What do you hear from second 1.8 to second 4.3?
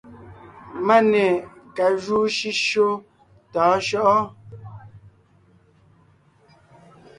júu shʉ́shyó tɔ̌ɔn shyɔ́ʼɔ?